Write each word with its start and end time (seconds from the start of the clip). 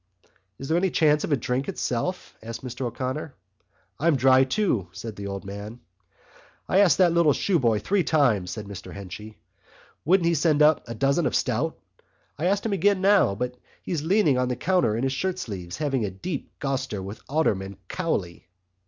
"Is 0.57 0.67
there 0.67 0.79
any 0.79 0.89
chance 0.89 1.23
of 1.23 1.31
a 1.31 1.37
drink 1.37 1.69
itself?" 1.69 2.33
asked 2.41 2.63
Mr 2.65 2.87
O'Connor. 2.87 3.35
"I'm 3.99 4.15
dry 4.15 4.43
too," 4.43 4.87
said 4.93 5.15
the 5.15 5.27
old 5.27 5.45
man. 5.45 5.79
"I 6.67 6.79
asked 6.79 6.97
that 6.97 7.11
little 7.13 7.33
shoeboy 7.33 7.83
three 7.83 8.03
times," 8.03 8.49
said 8.49 8.65
Mr 8.65 8.93
Henchy, 8.93 9.37
"would 10.03 10.25
he 10.25 10.33
send 10.33 10.63
up 10.63 10.81
a 10.87 10.95
dozen 10.95 11.27
of 11.27 11.35
stout. 11.35 11.77
I 12.39 12.45
asked 12.45 12.65
him 12.65 12.73
again 12.73 12.99
now, 12.99 13.35
but 13.35 13.59
he 13.83 13.91
was 13.91 14.03
leaning 14.03 14.39
on 14.39 14.47
the 14.47 14.55
counter 14.55 14.97
in 14.97 15.03
his 15.03 15.13
shirt 15.13 15.37
sleeves 15.37 15.77
having 15.77 16.03
a 16.03 16.09
deep 16.09 16.51
goster 16.59 17.03
with 17.03 17.21
Alderman 17.29 17.77
Cowley." 17.87 18.47